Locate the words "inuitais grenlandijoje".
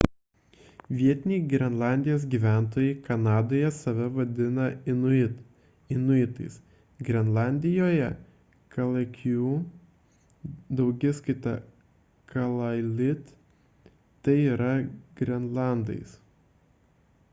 5.95-8.07